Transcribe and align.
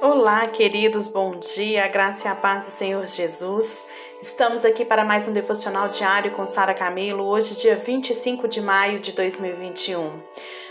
Olá, 0.00 0.46
queridos, 0.46 1.08
bom 1.08 1.34
dia, 1.34 1.84
a 1.84 1.88
graça 1.88 2.28
e 2.28 2.30
a 2.30 2.34
paz 2.34 2.66
do 2.66 2.70
Senhor 2.70 3.04
Jesus. 3.04 3.84
Estamos 4.22 4.64
aqui 4.64 4.84
para 4.84 5.04
mais 5.04 5.26
um 5.26 5.32
devocional 5.32 5.88
diário 5.88 6.30
com 6.30 6.46
Sara 6.46 6.72
Camilo, 6.72 7.24
hoje, 7.24 7.56
dia 7.56 7.74
25 7.74 8.46
de 8.46 8.60
maio 8.60 9.00
de 9.00 9.10
2021. 9.10 10.22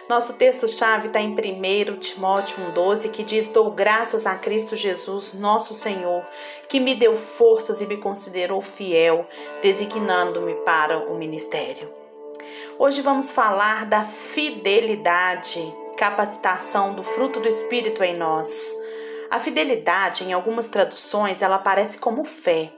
Nosso 0.08 0.38
texto-chave 0.38 1.08
está 1.08 1.20
em 1.20 1.32
1 1.32 1.98
Timóteo 1.98 2.58
1,12, 2.74 3.12
que 3.12 3.22
diz: 3.22 3.50
Dou 3.50 3.70
graças 3.70 4.26
a 4.26 4.36
Cristo 4.36 4.78
Jesus, 4.78 5.34
nosso 5.34 5.74
Senhor, 5.74 6.26
que 6.70 6.80
me 6.80 6.96
deu 6.96 7.18
forças 7.18 7.82
e 7.82 7.86
me 7.86 7.98
considerou 7.98 8.62
fiel, 8.62 9.28
designando-me 9.62 10.56
para 10.64 11.00
o 11.00 11.18
ministério. 11.18 11.92
Hoje 12.80 13.02
vamos 13.02 13.30
falar 13.30 13.86
da 13.86 14.06
fidelidade, 14.06 15.62
capacitação 15.98 16.96
do 16.96 17.04
fruto 17.04 17.42
do 17.42 17.48
Espírito 17.50 18.02
em 18.02 18.16
nós. 18.16 18.87
A 19.30 19.40
fidelidade, 19.40 20.24
em 20.24 20.32
algumas 20.32 20.68
traduções, 20.68 21.42
ela 21.42 21.58
aparece 21.58 21.98
como 21.98 22.24
fé. 22.24 22.72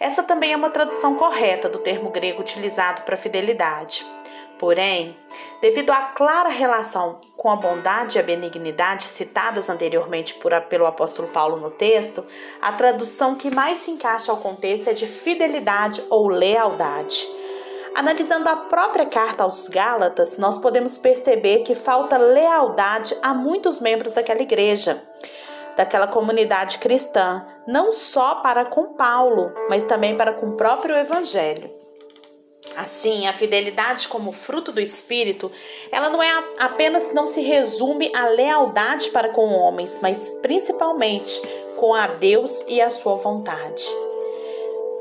Essa 0.00 0.24
também 0.24 0.52
é 0.52 0.56
uma 0.56 0.70
tradução 0.70 1.14
correta 1.14 1.68
do 1.68 1.78
termo 1.78 2.10
grego 2.10 2.40
utilizado 2.40 3.02
para 3.02 3.16
fidelidade. 3.16 4.04
Porém, 4.58 5.16
devido 5.60 5.90
à 5.90 6.02
clara 6.02 6.48
relação 6.48 7.20
com 7.36 7.48
a 7.50 7.56
bondade 7.56 8.16
e 8.16 8.20
a 8.20 8.24
benignidade 8.24 9.04
citadas 9.04 9.68
anteriormente 9.68 10.34
por, 10.34 10.52
pelo 10.62 10.86
apóstolo 10.86 11.28
Paulo 11.28 11.58
no 11.58 11.70
texto, 11.70 12.24
a 12.60 12.72
tradução 12.72 13.36
que 13.36 13.50
mais 13.50 13.78
se 13.80 13.90
encaixa 13.90 14.32
ao 14.32 14.38
contexto 14.38 14.88
é 14.88 14.92
de 14.92 15.06
fidelidade 15.06 16.02
ou 16.10 16.28
lealdade. 16.28 17.26
Analisando 17.94 18.48
a 18.48 18.56
própria 18.56 19.06
carta 19.06 19.44
aos 19.44 19.68
Gálatas, 19.68 20.36
nós 20.36 20.58
podemos 20.58 20.98
perceber 20.98 21.60
que 21.60 21.76
falta 21.76 22.16
lealdade 22.16 23.16
a 23.22 23.32
muitos 23.32 23.78
membros 23.78 24.12
daquela 24.12 24.42
igreja 24.42 25.00
daquela 25.76 26.06
comunidade 26.06 26.78
cristã, 26.78 27.46
não 27.66 27.92
só 27.92 28.36
para 28.36 28.64
com 28.64 28.94
Paulo, 28.94 29.52
mas 29.68 29.84
também 29.84 30.16
para 30.16 30.32
com 30.32 30.50
o 30.50 30.56
próprio 30.56 30.96
evangelho. 30.96 31.70
Assim, 32.76 33.26
a 33.26 33.32
fidelidade 33.32 34.08
como 34.08 34.32
fruto 34.32 34.72
do 34.72 34.80
espírito, 34.80 35.50
ela 35.92 36.08
não 36.08 36.22
é 36.22 36.44
apenas 36.58 37.12
não 37.12 37.28
se 37.28 37.40
resume 37.40 38.10
à 38.14 38.26
lealdade 38.28 39.10
para 39.10 39.28
com 39.28 39.46
homens, 39.52 40.00
mas 40.02 40.32
principalmente 40.42 41.40
com 41.76 41.94
a 41.94 42.06
Deus 42.06 42.64
e 42.66 42.80
a 42.80 42.90
sua 42.90 43.16
vontade. 43.16 43.84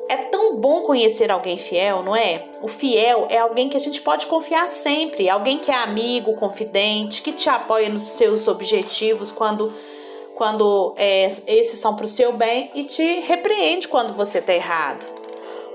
É 0.10 0.18
tão 0.18 0.58
bom 0.58 0.82
conhecer 0.82 1.32
alguém 1.32 1.58
fiel, 1.58 2.04
não 2.04 2.16
é? 2.16 2.46
O 2.62 2.68
fiel 2.68 3.26
é 3.30 3.40
alguém 3.40 3.70
que 3.70 3.78
a 3.78 3.80
gente 3.80 4.02
pode 4.02 4.28
confiar 4.28 4.70
sempre, 4.70 5.30
alguém 5.30 5.58
que 5.58 5.72
é 5.72 5.76
amigo, 5.76 6.36
confidente, 6.36 7.22
que 7.22 7.32
te 7.32 7.50
apoia 7.50 7.90
nos 7.90 8.04
seus 8.04 8.48
objetivos 8.48 9.32
quando 9.32 9.74
quando 10.36 10.94
é, 10.98 11.26
esses 11.26 11.80
são 11.80 11.96
para 11.96 12.06
o 12.06 12.10
seu 12.10 12.34
bem 12.34 12.72
e 12.74 12.84
te 12.84 13.20
repreende 13.22 13.88
quando 13.88 14.14
você 14.14 14.40
está 14.40 14.54
errado. 14.54 15.06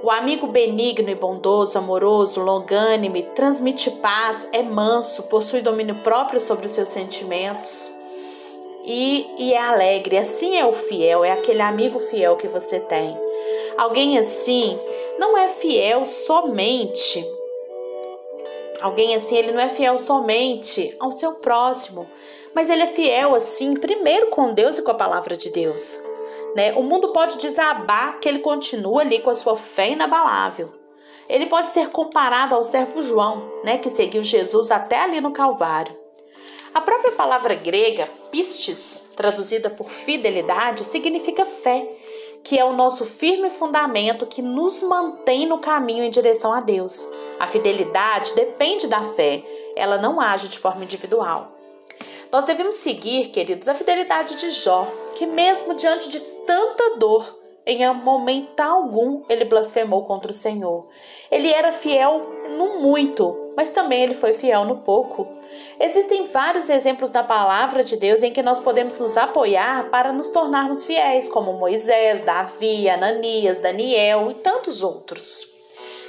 O 0.02 0.10
amigo 0.10 0.46
benigno 0.46 1.10
e 1.10 1.14
bondoso, 1.14 1.76
amoroso, 1.76 2.40
longânime, 2.40 3.24
transmite 3.34 3.90
paz, 3.90 4.46
é 4.52 4.62
manso, 4.62 5.24
possui 5.24 5.60
domínio 5.60 5.96
próprio 6.02 6.40
sobre 6.40 6.66
os 6.66 6.72
seus 6.72 6.88
sentimentos 6.88 7.92
e, 8.84 9.26
e 9.36 9.52
é 9.52 9.60
alegre. 9.60 10.16
Assim 10.16 10.56
é 10.56 10.64
o 10.64 10.72
fiel, 10.72 11.24
é 11.24 11.32
aquele 11.32 11.62
amigo 11.62 11.98
fiel 11.98 12.36
que 12.36 12.46
você 12.46 12.78
tem. 12.78 13.16
Alguém 13.76 14.18
assim 14.18 14.78
não 15.18 15.36
é 15.36 15.48
fiel 15.48 16.06
somente. 16.06 17.24
Alguém 18.80 19.16
assim, 19.16 19.36
ele 19.36 19.50
não 19.50 19.60
é 19.60 19.68
fiel 19.68 19.98
somente 19.98 20.94
ao 21.00 21.10
seu 21.10 21.32
próximo, 21.34 22.08
mas 22.54 22.70
ele 22.70 22.82
é 22.82 22.86
fiel 22.86 23.34
assim, 23.34 23.74
primeiro 23.74 24.28
com 24.28 24.52
Deus 24.52 24.78
e 24.78 24.82
com 24.82 24.90
a 24.90 24.94
palavra 24.94 25.36
de 25.36 25.50
Deus. 25.50 25.98
Né? 26.54 26.72
O 26.74 26.82
mundo 26.82 27.12
pode 27.12 27.38
desabar 27.38 28.18
que 28.20 28.28
ele 28.28 28.40
continua 28.40 29.02
ali 29.02 29.20
com 29.20 29.30
a 29.30 29.34
sua 29.34 29.56
fé 29.56 29.90
inabalável. 29.90 30.72
Ele 31.28 31.46
pode 31.46 31.70
ser 31.72 31.90
comparado 31.90 32.54
ao 32.54 32.64
servo 32.64 33.02
João, 33.02 33.42
né, 33.62 33.76
que 33.76 33.90
seguiu 33.90 34.24
Jesus 34.24 34.70
até 34.70 34.98
ali 35.00 35.20
no 35.20 35.30
Calvário. 35.30 35.94
A 36.72 36.80
própria 36.80 37.12
palavra 37.12 37.54
grega 37.54 38.08
pistes, 38.30 39.06
traduzida 39.14 39.68
por 39.68 39.90
fidelidade, 39.90 40.84
significa 40.84 41.44
fé, 41.44 41.86
que 42.42 42.58
é 42.58 42.64
o 42.64 42.72
nosso 42.72 43.04
firme 43.04 43.50
fundamento 43.50 44.26
que 44.26 44.40
nos 44.40 44.82
mantém 44.82 45.46
no 45.46 45.58
caminho 45.58 46.04
em 46.04 46.10
direção 46.10 46.52
a 46.52 46.60
Deus. 46.60 47.06
A 47.38 47.46
fidelidade 47.46 48.34
depende 48.34 48.86
da 48.86 49.02
fé, 49.02 49.44
ela 49.76 49.98
não 49.98 50.20
age 50.20 50.48
de 50.48 50.58
forma 50.58 50.84
individual. 50.84 51.57
Nós 52.30 52.44
devemos 52.44 52.76
seguir, 52.76 53.28
queridos, 53.28 53.68
a 53.68 53.74
fidelidade 53.74 54.36
de 54.36 54.50
Jó, 54.50 54.86
que 55.14 55.26
mesmo 55.26 55.74
diante 55.74 56.10
de 56.10 56.20
tanta 56.20 56.96
dor, 56.96 57.38
em 57.66 57.86
momento 57.94 58.60
algum 58.60 59.22
ele 59.28 59.44
blasfemou 59.44 60.04
contra 60.04 60.30
o 60.30 60.34
Senhor. 60.34 60.88
Ele 61.30 61.52
era 61.52 61.72
fiel 61.72 62.26
no 62.50 62.80
muito, 62.80 63.52
mas 63.56 63.70
também 63.70 64.02
ele 64.02 64.14
foi 64.14 64.34
fiel 64.34 64.64
no 64.64 64.78
pouco. 64.78 65.26
Existem 65.80 66.26
vários 66.26 66.68
exemplos 66.68 67.10
da 67.10 67.22
palavra 67.22 67.82
de 67.82 67.96
Deus 67.96 68.22
em 68.22 68.32
que 68.32 68.42
nós 68.42 68.60
podemos 68.60 68.98
nos 68.98 69.16
apoiar 69.16 69.88
para 69.90 70.12
nos 70.12 70.28
tornarmos 70.28 70.84
fiéis, 70.84 71.28
como 71.28 71.54
Moisés, 71.54 72.22
Davi, 72.22 72.88
Ananias, 72.88 73.58
Daniel 73.58 74.30
e 74.30 74.34
tantos 74.34 74.82
outros. 74.82 75.58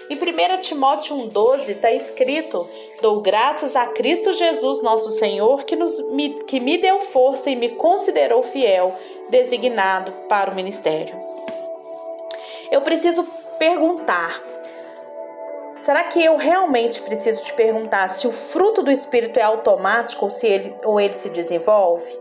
Em 0.10 0.16
1 0.16 0.62
Timóteo 0.62 1.16
1,12 1.18 1.70
está 1.70 1.92
escrito 1.92 2.68
Dou 3.02 3.22
graças 3.22 3.78
a 3.78 3.88
Cristo 3.88 4.34
Jesus, 4.34 4.82
nosso 4.82 5.10
Senhor, 5.10 5.64
que, 5.64 5.76
nos, 5.76 6.02
me, 6.12 6.32
que 6.44 6.60
me 6.60 6.78
deu 6.78 7.00
força 7.00 7.50
e 7.50 7.56
me 7.56 7.70
considerou 7.70 8.44
fiel, 8.44 8.94
designado 9.30 10.12
para 10.28 10.52
o 10.52 10.56
ministério. 10.56 11.16
Eu 12.70 12.82
preciso 12.82 13.24
perguntar: 13.58 14.44
será 15.80 16.04
que 16.04 16.24
eu 16.24 16.36
realmente 16.36 17.02
preciso 17.02 17.42
te 17.42 17.54
perguntar 17.54 18.10
se 18.10 18.28
o 18.28 18.34
fruto 18.34 18.84
do 18.84 18.92
Espírito 18.92 19.40
é 19.40 19.44
automático 19.44 20.26
ou, 20.26 20.32
se 20.32 20.46
ele, 20.46 20.76
ou 20.84 21.00
ele 21.00 21.14
se 21.14 21.30
desenvolve? 21.30 22.20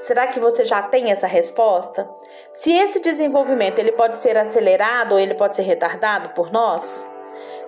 Será 0.00 0.26
que 0.26 0.40
você 0.40 0.64
já 0.64 0.82
tem 0.82 1.12
essa 1.12 1.26
resposta? 1.28 2.10
Se 2.52 2.72
esse 2.72 3.00
desenvolvimento 3.00 3.78
ele 3.78 3.92
pode 3.92 4.16
ser 4.18 4.36
acelerado 4.36 5.12
ou 5.12 5.18
ele 5.18 5.34
pode 5.34 5.56
ser 5.56 5.62
retardado 5.62 6.30
por 6.30 6.52
nós? 6.52 7.13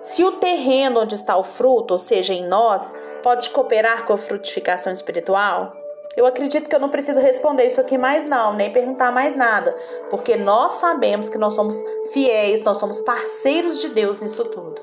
Se 0.01 0.23
o 0.23 0.33
terreno 0.33 1.01
onde 1.01 1.15
está 1.15 1.37
o 1.37 1.43
fruto, 1.43 1.93
ou 1.93 1.99
seja, 1.99 2.33
em 2.33 2.47
nós, 2.47 2.93
pode 3.23 3.49
cooperar 3.49 4.05
com 4.05 4.13
a 4.13 4.17
frutificação 4.17 4.91
espiritual? 4.93 5.73
Eu 6.15 6.25
acredito 6.25 6.67
que 6.67 6.75
eu 6.75 6.79
não 6.79 6.89
preciso 6.89 7.19
responder 7.19 7.67
isso 7.67 7.79
aqui 7.79 7.97
mais 7.97 8.25
não, 8.25 8.53
nem 8.53 8.71
perguntar 8.73 9.11
mais 9.11 9.35
nada, 9.35 9.77
porque 10.09 10.35
nós 10.35 10.73
sabemos 10.73 11.29
que 11.29 11.37
nós 11.37 11.53
somos 11.53 11.75
fiéis, 12.11 12.63
nós 12.63 12.77
somos 12.77 12.99
parceiros 13.01 13.79
de 13.79 13.89
Deus 13.89 14.19
nisso 14.19 14.45
tudo. 14.45 14.81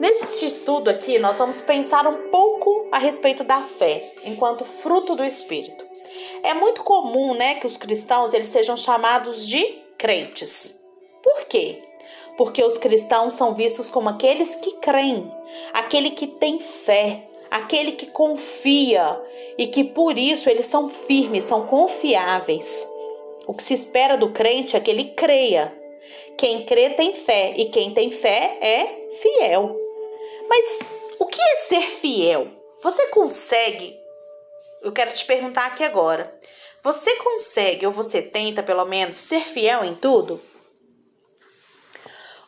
Neste 0.00 0.46
estudo 0.46 0.88
aqui, 0.88 1.18
nós 1.18 1.36
vamos 1.36 1.60
pensar 1.60 2.06
um 2.06 2.30
pouco 2.30 2.88
a 2.90 2.98
respeito 2.98 3.44
da 3.44 3.60
fé, 3.60 4.02
enquanto 4.24 4.64
fruto 4.64 5.14
do 5.14 5.24
espírito. 5.24 5.84
É 6.42 6.54
muito 6.54 6.82
comum, 6.82 7.34
né, 7.34 7.56
que 7.56 7.66
os 7.66 7.76
cristãos 7.76 8.32
eles 8.32 8.48
sejam 8.48 8.76
chamados 8.76 9.46
de 9.46 9.62
crentes. 9.98 10.80
Por 11.22 11.44
quê? 11.44 11.82
Porque 12.36 12.62
os 12.62 12.78
cristãos 12.78 13.34
são 13.34 13.54
vistos 13.54 13.88
como 13.88 14.08
aqueles 14.08 14.54
que 14.56 14.72
creem, 14.72 15.30
aquele 15.72 16.10
que 16.10 16.26
tem 16.26 16.58
fé, 16.58 17.24
aquele 17.50 17.92
que 17.92 18.06
confia 18.06 19.20
e 19.56 19.66
que 19.66 19.84
por 19.84 20.18
isso 20.18 20.50
eles 20.50 20.66
são 20.66 20.88
firmes, 20.88 21.44
são 21.44 21.66
confiáveis. 21.66 22.86
O 23.46 23.54
que 23.54 23.62
se 23.62 23.74
espera 23.74 24.16
do 24.16 24.30
crente 24.30 24.76
é 24.76 24.80
que 24.80 24.90
ele 24.90 25.04
creia. 25.16 25.72
Quem 26.36 26.64
crê 26.64 26.90
tem 26.90 27.14
fé 27.14 27.54
e 27.56 27.66
quem 27.66 27.92
tem 27.92 28.10
fé 28.10 28.58
é 28.60 29.06
fiel. 29.20 29.76
Mas 30.48 30.80
o 31.18 31.26
que 31.26 31.40
é 31.40 31.56
ser 31.56 31.88
fiel? 31.88 32.48
Você 32.82 33.06
consegue? 33.08 33.98
Eu 34.82 34.92
quero 34.92 35.12
te 35.12 35.24
perguntar 35.24 35.66
aqui 35.66 35.84
agora. 35.84 36.36
Você 36.82 37.16
consegue 37.16 37.86
ou 37.86 37.92
você 37.92 38.20
tenta 38.20 38.62
pelo 38.62 38.84
menos 38.84 39.16
ser 39.16 39.40
fiel 39.40 39.84
em 39.84 39.94
tudo? 39.94 40.40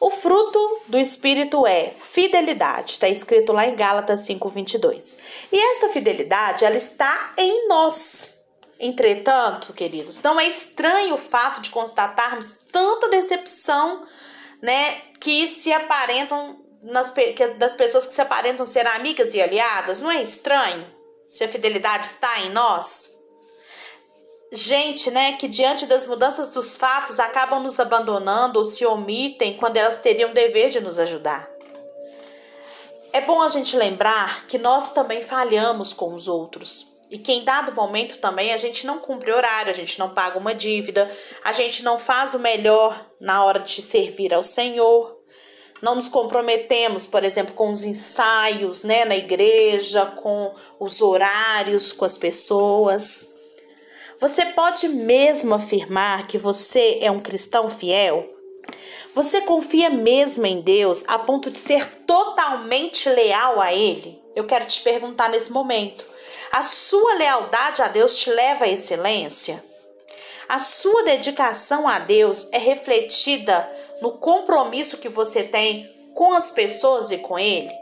O 0.06 0.10
fruto 0.12 0.82
do 0.86 0.96
Espírito 0.96 1.66
é 1.66 1.90
fidelidade, 1.90 2.92
está 2.92 3.08
escrito 3.08 3.52
lá 3.52 3.66
em 3.66 3.74
Gálatas 3.74 4.20
5:22. 4.20 5.16
E 5.50 5.58
esta 5.72 5.88
fidelidade, 5.88 6.64
ela 6.64 6.76
está 6.76 7.32
em 7.36 7.66
nós. 7.66 8.38
Entretanto, 8.78 9.72
queridos, 9.72 10.22
não 10.22 10.38
é 10.38 10.46
estranho 10.46 11.16
o 11.16 11.18
fato 11.18 11.60
de 11.60 11.70
constatarmos 11.70 12.54
tanta 12.70 13.08
decepção, 13.08 14.06
né, 14.62 15.00
que 15.20 15.48
se 15.48 15.72
aparentam 15.72 16.56
nas, 16.84 17.10
que, 17.10 17.48
das 17.54 17.74
pessoas 17.74 18.06
que 18.06 18.12
se 18.12 18.20
aparentam 18.20 18.64
ser 18.64 18.86
amigas 18.86 19.34
e 19.34 19.42
aliadas. 19.42 20.02
Não 20.02 20.12
é 20.12 20.22
estranho 20.22 20.86
se 21.32 21.42
a 21.42 21.48
fidelidade 21.48 22.06
está 22.06 22.42
em 22.42 22.50
nós? 22.50 23.15
Gente, 24.52 25.10
né, 25.10 25.32
que 25.32 25.48
diante 25.48 25.86
das 25.86 26.06
mudanças 26.06 26.50
dos 26.50 26.76
fatos 26.76 27.18
acabam 27.18 27.62
nos 27.62 27.80
abandonando 27.80 28.58
ou 28.58 28.64
se 28.64 28.86
omitem 28.86 29.54
quando 29.54 29.76
elas 29.76 29.98
teriam 29.98 30.32
dever 30.32 30.70
de 30.70 30.80
nos 30.80 30.98
ajudar. 30.98 31.48
É 33.12 33.20
bom 33.22 33.40
a 33.40 33.48
gente 33.48 33.76
lembrar 33.76 34.46
que 34.46 34.58
nós 34.58 34.92
também 34.92 35.22
falhamos 35.22 35.92
com 35.92 36.14
os 36.14 36.28
outros. 36.28 36.94
E 37.10 37.18
que 37.18 37.32
em 37.32 37.44
dado 37.44 37.72
momento 37.72 38.18
também 38.18 38.52
a 38.52 38.56
gente 38.56 38.84
não 38.84 38.98
cumpre 38.98 39.32
horário, 39.32 39.70
a 39.70 39.74
gente 39.74 39.98
não 39.98 40.10
paga 40.10 40.38
uma 40.38 40.52
dívida, 40.52 41.10
a 41.44 41.52
gente 41.52 41.84
não 41.84 41.98
faz 41.98 42.34
o 42.34 42.38
melhor 42.38 43.06
na 43.20 43.44
hora 43.44 43.60
de 43.60 43.80
servir 43.80 44.34
ao 44.34 44.42
Senhor. 44.42 45.16
Não 45.80 45.94
nos 45.94 46.08
comprometemos, 46.08 47.06
por 47.06 47.22
exemplo, 47.22 47.54
com 47.54 47.70
os 47.70 47.84
ensaios, 47.84 48.82
né, 48.82 49.04
na 49.04 49.16
igreja, 49.16 50.04
com 50.06 50.52
os 50.80 51.00
horários, 51.00 51.92
com 51.92 52.04
as 52.04 52.16
pessoas. 52.16 53.35
Você 54.18 54.46
pode 54.46 54.88
mesmo 54.88 55.54
afirmar 55.54 56.26
que 56.26 56.38
você 56.38 56.98
é 57.02 57.10
um 57.10 57.20
cristão 57.20 57.68
fiel? 57.68 58.26
Você 59.14 59.42
confia 59.42 59.90
mesmo 59.90 60.46
em 60.46 60.62
Deus 60.62 61.04
a 61.06 61.18
ponto 61.18 61.50
de 61.50 61.58
ser 61.58 61.86
totalmente 62.06 63.10
leal 63.10 63.60
a 63.60 63.74
Ele? 63.74 64.18
Eu 64.34 64.44
quero 64.44 64.64
te 64.64 64.80
perguntar 64.80 65.28
nesse 65.28 65.52
momento. 65.52 66.04
A 66.50 66.62
sua 66.62 67.14
lealdade 67.14 67.82
a 67.82 67.88
Deus 67.88 68.16
te 68.16 68.30
leva 68.30 68.64
à 68.64 68.68
excelência? 68.68 69.62
A 70.48 70.58
sua 70.60 71.02
dedicação 71.02 71.86
a 71.86 71.98
Deus 71.98 72.48
é 72.52 72.58
refletida 72.58 73.70
no 74.00 74.12
compromisso 74.12 74.98
que 74.98 75.08
você 75.10 75.42
tem 75.42 75.92
com 76.14 76.32
as 76.32 76.50
pessoas 76.50 77.10
e 77.10 77.18
com 77.18 77.38
Ele? 77.38 77.72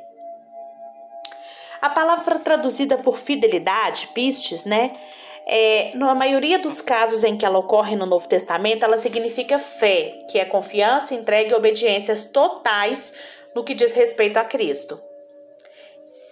A 1.80 1.90
palavra 1.90 2.40
traduzida 2.40 2.98
por 2.98 3.18
fidelidade, 3.18 4.08
pistes, 4.14 4.64
né? 4.64 4.96
É, 5.46 5.90
na 5.94 6.14
maioria 6.14 6.58
dos 6.58 6.80
casos 6.80 7.22
em 7.22 7.36
que 7.36 7.44
ela 7.44 7.58
ocorre 7.58 7.96
no 7.96 8.06
Novo 8.06 8.26
Testamento, 8.26 8.84
ela 8.84 8.98
significa 8.98 9.58
fé, 9.58 10.24
que 10.30 10.38
é 10.38 10.44
confiança, 10.44 11.14
entrega 11.14 11.50
e 11.50 11.54
obediências 11.54 12.24
totais 12.24 13.12
no 13.54 13.62
que 13.62 13.74
diz 13.74 13.92
respeito 13.92 14.38
a 14.38 14.44
Cristo. 14.44 15.00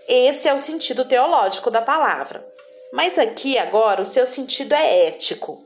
Esse 0.09 0.49
é 0.49 0.55
o 0.55 0.61
sentido 0.61 1.05
teológico 1.05 1.71
da 1.71 1.83
palavra. 1.83 2.47
Mas 2.93 3.19
aqui 3.19 3.57
agora 3.57 4.03
o 4.03 4.07
seu 4.07 4.27
sentido 4.27 4.75
é 4.75 5.07
ético 5.07 5.63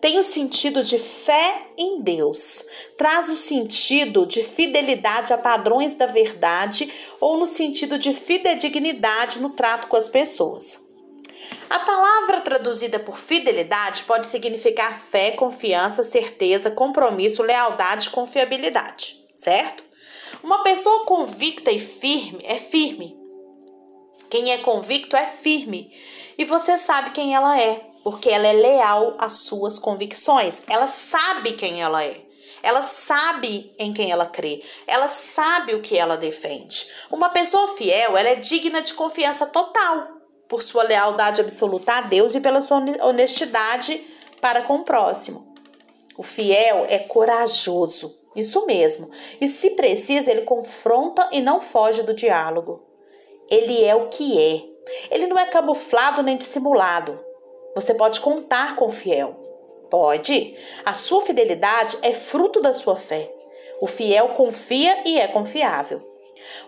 tem 0.00 0.18
o 0.18 0.24
sentido 0.24 0.82
de 0.82 0.98
fé 0.98 1.66
em 1.76 2.00
Deus, 2.00 2.66
traz 2.96 3.28
o 3.28 3.36
sentido 3.36 4.26
de 4.26 4.42
fidelidade 4.42 5.32
a 5.32 5.38
padrões 5.38 5.94
da 5.94 6.06
verdade 6.06 6.92
ou 7.20 7.36
no 7.36 7.46
sentido 7.46 7.98
de 7.98 8.12
fidedignidade 8.12 9.40
no 9.40 9.50
trato 9.50 9.88
com 9.88 9.96
as 9.96 10.08
pessoas. 10.08 10.85
A 11.68 11.78
palavra 11.80 12.40
traduzida 12.40 12.98
por 12.98 13.18
fidelidade 13.18 14.04
pode 14.04 14.26
significar 14.28 14.98
fé, 14.98 15.32
confiança, 15.32 16.04
certeza, 16.04 16.70
compromisso, 16.70 17.42
lealdade, 17.42 18.10
confiabilidade, 18.10 19.24
certo? 19.34 19.84
Uma 20.42 20.62
pessoa 20.62 21.04
convicta 21.04 21.70
e 21.70 21.78
firme 21.78 22.40
é 22.44 22.56
firme. 22.56 23.16
Quem 24.30 24.52
é 24.52 24.58
convicto 24.58 25.16
é 25.16 25.26
firme. 25.26 25.92
E 26.38 26.44
você 26.44 26.78
sabe 26.78 27.10
quem 27.10 27.34
ela 27.34 27.60
é 27.60 27.86
porque 28.06 28.30
ela 28.30 28.46
é 28.46 28.52
leal 28.52 29.16
às 29.18 29.40
suas 29.40 29.80
convicções. 29.80 30.62
Ela 30.68 30.86
sabe 30.86 31.54
quem 31.54 31.82
ela 31.82 32.04
é. 32.04 32.20
Ela 32.62 32.82
sabe 32.82 33.74
em 33.76 33.92
quem 33.92 34.12
ela 34.12 34.26
crê. 34.26 34.62
Ela 34.86 35.08
sabe 35.08 35.74
o 35.74 35.82
que 35.82 35.98
ela 35.98 36.16
defende. 36.16 36.86
Uma 37.10 37.30
pessoa 37.30 37.76
fiel, 37.76 38.16
ela 38.16 38.28
é 38.28 38.36
digna 38.36 38.80
de 38.80 38.94
confiança 38.94 39.46
total 39.46 40.15
por 40.48 40.62
sua 40.62 40.82
lealdade 40.82 41.40
absoluta 41.40 41.94
a 41.94 42.00
Deus 42.02 42.34
e 42.34 42.40
pela 42.40 42.60
sua 42.60 42.82
honestidade 43.02 44.04
para 44.40 44.62
com 44.62 44.76
o 44.76 44.84
próximo. 44.84 45.54
O 46.16 46.22
fiel 46.22 46.86
é 46.88 46.98
corajoso, 46.98 48.18
isso 48.34 48.64
mesmo. 48.66 49.10
E 49.40 49.48
se 49.48 49.70
precisa, 49.70 50.30
ele 50.30 50.42
confronta 50.42 51.28
e 51.32 51.40
não 51.40 51.60
foge 51.60 52.02
do 52.02 52.14
diálogo. 52.14 52.82
Ele 53.50 53.84
é 53.84 53.94
o 53.94 54.08
que 54.08 54.38
é. 54.38 54.62
Ele 55.10 55.26
não 55.26 55.38
é 55.38 55.46
camuflado 55.46 56.22
nem 56.22 56.36
dissimulado. 56.36 57.20
Você 57.74 57.92
pode 57.92 58.20
contar 58.20 58.76
com 58.76 58.86
o 58.86 58.90
fiel. 58.90 59.34
Pode. 59.90 60.56
A 60.84 60.92
sua 60.92 61.22
fidelidade 61.22 61.98
é 62.02 62.12
fruto 62.12 62.60
da 62.60 62.72
sua 62.72 62.96
fé. 62.96 63.32
O 63.80 63.86
fiel 63.86 64.30
confia 64.30 65.02
e 65.04 65.18
é 65.18 65.28
confiável. 65.28 66.04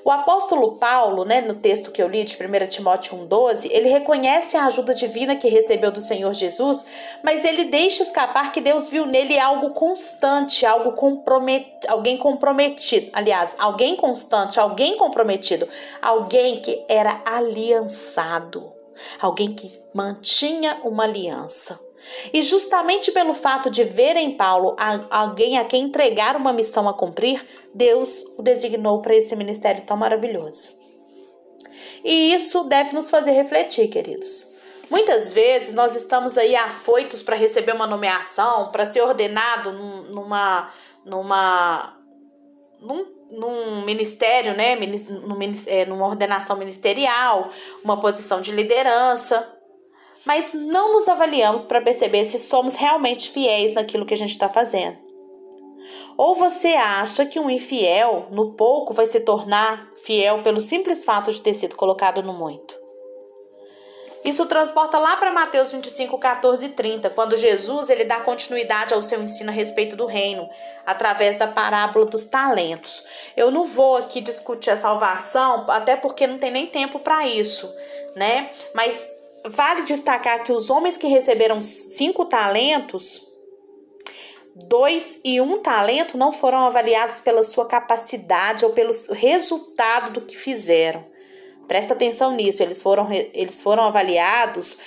O 0.04 0.10
apóstolo 0.10 0.76
Paulo, 0.76 1.24
né, 1.24 1.40
no 1.40 1.54
texto 1.54 1.90
que 1.90 2.02
eu 2.02 2.08
li 2.08 2.24
de 2.24 2.36
1 2.36 2.66
Timóteo 2.66 3.16
1,12, 3.18 3.68
ele 3.70 3.88
reconhece 3.88 4.56
a 4.56 4.66
ajuda 4.66 4.94
divina 4.94 5.36
que 5.36 5.48
recebeu 5.48 5.90
do 5.90 6.00
Senhor 6.00 6.32
Jesus, 6.34 6.84
mas 7.22 7.44
ele 7.44 7.64
deixa 7.64 8.02
escapar 8.02 8.52
que 8.52 8.60
Deus 8.60 8.88
viu 8.88 9.06
nele 9.06 9.38
algo 9.38 9.70
constante, 9.70 10.64
algo 10.64 10.92
compromet... 10.92 11.66
alguém 11.86 12.16
comprometido. 12.16 13.10
Aliás, 13.12 13.54
alguém 13.58 13.96
constante, 13.96 14.60
alguém 14.60 14.96
comprometido, 14.96 15.68
alguém 16.00 16.60
que 16.60 16.84
era 16.88 17.22
aliançado 17.24 18.78
alguém 19.20 19.54
que 19.54 19.80
mantinha 19.94 20.80
uma 20.84 21.04
aliança. 21.04 21.87
E 22.32 22.42
justamente 22.42 23.12
pelo 23.12 23.34
fato 23.34 23.70
de 23.70 23.84
ver 23.84 24.16
em 24.16 24.36
Paulo 24.36 24.76
alguém 25.10 25.58
a 25.58 25.64
quem 25.64 25.84
entregar 25.84 26.36
uma 26.36 26.52
missão 26.52 26.88
a 26.88 26.94
cumprir, 26.94 27.44
Deus 27.74 28.24
o 28.38 28.42
designou 28.42 29.00
para 29.00 29.14
esse 29.14 29.34
ministério 29.36 29.82
tão 29.84 29.96
maravilhoso. 29.96 30.70
E 32.04 32.32
isso 32.32 32.64
deve 32.64 32.94
nos 32.94 33.10
fazer 33.10 33.32
refletir, 33.32 33.88
queridos. 33.88 34.52
Muitas 34.90 35.30
vezes 35.30 35.74
nós 35.74 35.94
estamos 35.94 36.38
aí 36.38 36.56
afoitos 36.56 37.22
para 37.22 37.36
receber 37.36 37.74
uma 37.74 37.86
nomeação, 37.86 38.70
para 38.70 38.90
ser 38.90 39.02
ordenado 39.02 39.72
numa, 39.72 40.70
numa, 41.04 41.96
num 42.80 43.18
num 43.30 43.84
ministério, 43.84 44.54
né, 44.54 44.78
é, 45.66 45.84
numa 45.86 46.06
ordenação 46.06 46.56
ministerial, 46.56 47.50
uma 47.84 48.00
posição 48.00 48.40
de 48.40 48.52
liderança, 48.52 49.57
mas 50.28 50.52
não 50.52 50.92
nos 50.92 51.08
avaliamos 51.08 51.64
para 51.64 51.80
perceber 51.80 52.26
se 52.26 52.38
somos 52.38 52.74
realmente 52.74 53.30
fiéis 53.30 53.72
naquilo 53.72 54.04
que 54.04 54.12
a 54.12 54.16
gente 54.16 54.32
está 54.32 54.46
fazendo. 54.46 54.98
Ou 56.18 56.34
você 56.34 56.74
acha 56.74 57.24
que 57.24 57.40
um 57.40 57.48
infiel, 57.48 58.26
no 58.30 58.52
pouco, 58.52 58.92
vai 58.92 59.06
se 59.06 59.20
tornar 59.20 59.90
fiel 59.96 60.42
pelo 60.42 60.60
simples 60.60 61.02
fato 61.02 61.32
de 61.32 61.40
ter 61.40 61.54
sido 61.54 61.76
colocado 61.76 62.22
no 62.22 62.34
muito? 62.34 62.76
Isso 64.22 64.44
transporta 64.44 64.98
lá 64.98 65.16
para 65.16 65.32
Mateus 65.32 65.72
25, 65.72 66.18
14 66.18 66.66
e 66.66 66.68
30, 66.70 67.08
quando 67.08 67.34
Jesus 67.34 67.88
ele 67.88 68.04
dá 68.04 68.20
continuidade 68.20 68.92
ao 68.92 69.00
seu 69.00 69.22
ensino 69.22 69.48
a 69.48 69.54
respeito 69.54 69.96
do 69.96 70.04
reino, 70.04 70.46
através 70.84 71.38
da 71.38 71.46
parábola 71.46 72.04
dos 72.04 72.26
talentos. 72.26 73.02
Eu 73.34 73.50
não 73.50 73.64
vou 73.64 73.96
aqui 73.96 74.20
discutir 74.20 74.68
a 74.68 74.76
salvação, 74.76 75.64
até 75.70 75.96
porque 75.96 76.26
não 76.26 76.36
tem 76.36 76.50
nem 76.50 76.66
tempo 76.66 76.98
para 76.98 77.26
isso, 77.26 77.74
né? 78.14 78.50
Mas 78.74 79.08
vale 79.46 79.82
destacar 79.82 80.42
que 80.42 80.52
os 80.52 80.70
homens 80.70 80.96
que 80.96 81.06
receberam 81.06 81.60
cinco 81.60 82.24
talentos, 82.24 83.26
dois 84.54 85.20
e 85.24 85.40
um 85.40 85.60
talento 85.60 86.16
não 86.16 86.32
foram 86.32 86.58
avaliados 86.58 87.20
pela 87.20 87.42
sua 87.42 87.66
capacidade 87.66 88.64
ou 88.64 88.72
pelo 88.72 88.92
resultado 89.12 90.12
do 90.12 90.20
que 90.22 90.36
fizeram 90.36 91.04
Presta 91.68 91.92
atenção 91.92 92.34
nisso, 92.34 92.62
eles 92.62 92.80
foram, 92.80 93.12
eles 93.12 93.60
foram 93.60 93.82
avaliados 93.82 94.78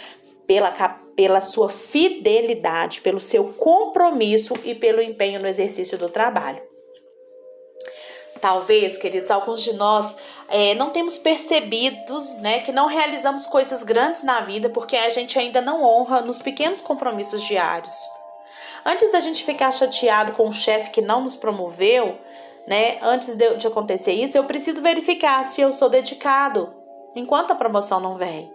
pela, 0.48 0.72
pela 1.16 1.40
sua 1.40 1.70
fidelidade, 1.70 3.02
pelo 3.02 3.20
seu 3.20 3.54
compromisso 3.54 4.56
e 4.66 4.74
pelo 4.74 5.00
empenho 5.00 5.40
no 5.40 5.48
exercício 5.48 5.96
do 5.96 6.10
trabalho. 6.10 6.60
Talvez, 8.42 8.98
queridos, 8.98 9.30
alguns 9.30 9.62
de 9.62 9.74
nós 9.74 10.16
é, 10.50 10.74
não 10.74 10.90
temos 10.90 11.20
percebido 11.20 12.20
né, 12.40 12.60
que 12.62 12.72
não 12.72 12.88
realizamos 12.88 13.46
coisas 13.46 13.84
grandes 13.84 14.24
na 14.24 14.42
vida 14.42 14.68
porque 14.68 14.98
a 14.98 15.10
gente 15.12 15.38
ainda 15.38 15.62
não 15.62 15.84
honra 15.84 16.22
nos 16.22 16.40
pequenos 16.40 16.82
compromissos 16.82 17.44
diários. 17.44 17.94
Antes 18.84 19.12
da 19.12 19.20
gente 19.20 19.46
ficar 19.46 19.72
chateado 19.72 20.32
com 20.32 20.48
o 20.48 20.52
chefe 20.52 20.90
que 20.90 21.02
não 21.02 21.22
nos 21.22 21.36
promoveu, 21.36 22.18
né? 22.68 22.98
Antes 23.02 23.36
de, 23.36 23.56
de 23.58 23.68
acontecer 23.68 24.14
isso, 24.14 24.36
eu 24.36 24.44
preciso 24.44 24.82
verificar 24.82 25.46
se 25.46 25.62
eu 25.62 25.72
sou 25.72 25.88
dedicado 25.88 26.74
enquanto 27.16 27.52
a 27.52 27.56
promoção 27.56 28.00
não 28.00 28.16
vem. 28.16 28.52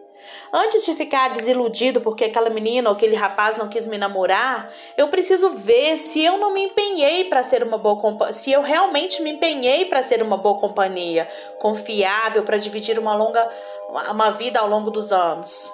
Antes 0.53 0.85
de 0.85 0.95
ficar 0.95 1.31
desiludido 1.31 2.01
porque 2.01 2.25
aquela 2.25 2.51
menina 2.51 2.89
ou 2.89 2.97
aquele 2.97 3.15
rapaz 3.15 3.57
não 3.57 3.69
quis 3.69 3.87
me 3.87 3.99
namorar, 3.99 4.71
eu 4.97 5.09
preciso 5.09 5.51
ver 5.51 5.99
se 5.99 6.25
eu 6.25 6.39
não 6.39 6.53
me 6.53 6.63
empenhei 6.63 7.25
para 7.25 7.45
ser 7.45 7.63
uma 7.63 7.79
boa 7.79 7.97
companhia, 7.97 8.35
se 8.35 8.53
eu 8.53 8.63
realmente 8.63 9.23
me 9.23 9.31
empenhei 9.31 9.85
para 9.85 10.03
ser 10.03 10.23
uma 10.23 10.37
boa 10.37 10.59
companhia, 10.59 11.29
confiável 11.59 12.43
para 12.43 12.59
dividir 12.59 12.99
uma 12.99 13.15
longa 13.15 13.49
uma 14.11 14.31
vida 14.31 14.61
ao 14.61 14.69
longo 14.69 14.91
dos 14.91 15.13
anos. 15.13 15.71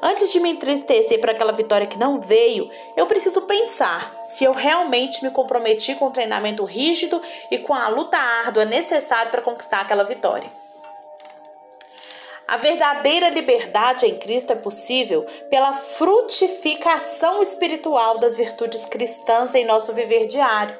Antes 0.00 0.30
de 0.30 0.38
me 0.38 0.50
entristecer 0.50 1.20
por 1.20 1.30
aquela 1.30 1.52
vitória 1.52 1.86
que 1.86 1.98
não 1.98 2.20
veio, 2.20 2.70
eu 2.96 3.06
preciso 3.06 3.42
pensar 3.42 4.14
se 4.28 4.44
eu 4.44 4.52
realmente 4.52 5.24
me 5.24 5.30
comprometi 5.30 5.96
com 5.96 6.06
o 6.06 6.10
treinamento 6.10 6.64
rígido 6.64 7.20
e 7.50 7.58
com 7.58 7.74
a 7.74 7.88
luta 7.88 8.16
árdua 8.16 8.64
necessária 8.64 9.30
para 9.30 9.42
conquistar 9.42 9.80
aquela 9.80 10.04
vitória. 10.04 10.50
A 12.48 12.56
verdadeira 12.56 13.28
liberdade 13.28 14.06
em 14.06 14.16
Cristo 14.16 14.54
é 14.54 14.56
possível 14.56 15.22
pela 15.50 15.74
frutificação 15.74 17.42
espiritual 17.42 18.16
das 18.16 18.38
virtudes 18.38 18.86
cristãs 18.86 19.54
em 19.54 19.66
nosso 19.66 19.92
viver 19.92 20.26
diário. 20.26 20.74